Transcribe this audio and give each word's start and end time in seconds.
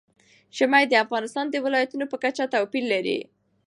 ژمی 0.57 0.83
د 0.89 0.93
افغانستان 1.05 1.45
د 1.49 1.55
ولایاتو 1.65 2.09
په 2.11 2.17
کچه 2.23 2.45
توپیر 2.53 2.83
لري. 2.93 3.19